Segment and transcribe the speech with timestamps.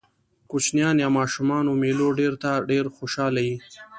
[0.51, 3.55] کوچنيان يا ماشومان و مېلو ډېر ته ډېر خوشحاله يي.